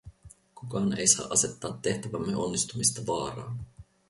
Kukaan 0.55 0.97
ei 0.97 1.07
saa 1.07 1.27
asettaa 1.31 1.79
tehtävämme 1.81 2.35
onnistumista 2.35 3.01
vaaraan. 3.07 3.59